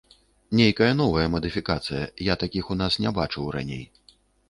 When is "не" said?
3.07-3.15